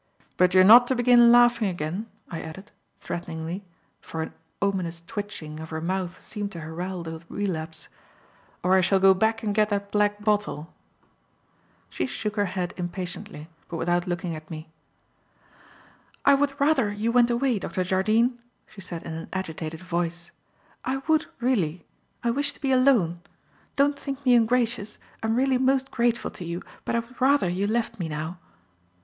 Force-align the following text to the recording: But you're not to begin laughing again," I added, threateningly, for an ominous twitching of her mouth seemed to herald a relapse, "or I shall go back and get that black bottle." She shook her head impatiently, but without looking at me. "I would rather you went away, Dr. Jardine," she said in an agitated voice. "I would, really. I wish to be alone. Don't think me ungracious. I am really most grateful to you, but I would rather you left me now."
But 0.35 0.55
you're 0.55 0.63
not 0.63 0.87
to 0.87 0.95
begin 0.95 1.31
laughing 1.31 1.67
again," 1.67 2.07
I 2.27 2.41
added, 2.41 2.71
threateningly, 2.99 3.63
for 4.01 4.23
an 4.23 4.33
ominous 4.59 5.03
twitching 5.05 5.59
of 5.59 5.69
her 5.69 5.79
mouth 5.79 6.19
seemed 6.19 6.51
to 6.53 6.61
herald 6.61 7.07
a 7.07 7.21
relapse, 7.29 7.87
"or 8.63 8.73
I 8.75 8.81
shall 8.81 8.99
go 8.99 9.13
back 9.13 9.43
and 9.43 9.53
get 9.53 9.69
that 9.69 9.91
black 9.91 10.23
bottle." 10.23 10.73
She 11.91 12.07
shook 12.07 12.35
her 12.35 12.45
head 12.47 12.73
impatiently, 12.77 13.47
but 13.69 13.77
without 13.77 14.07
looking 14.07 14.35
at 14.35 14.49
me. 14.49 14.71
"I 16.25 16.33
would 16.33 16.59
rather 16.59 16.91
you 16.91 17.11
went 17.11 17.29
away, 17.29 17.59
Dr. 17.59 17.83
Jardine," 17.83 18.39
she 18.65 18.81
said 18.81 19.03
in 19.03 19.13
an 19.13 19.29
agitated 19.31 19.81
voice. 19.81 20.31
"I 20.83 20.97
would, 21.07 21.27
really. 21.39 21.85
I 22.23 22.31
wish 22.31 22.53
to 22.53 22.59
be 22.59 22.71
alone. 22.71 23.21
Don't 23.75 23.99
think 23.99 24.25
me 24.25 24.33
ungracious. 24.33 24.97
I 25.21 25.27
am 25.27 25.35
really 25.35 25.59
most 25.59 25.91
grateful 25.91 26.31
to 26.31 26.43
you, 26.43 26.63
but 26.85 26.95
I 26.95 26.99
would 27.01 27.21
rather 27.21 27.47
you 27.47 27.67
left 27.67 27.99
me 27.99 28.09
now." 28.09 28.39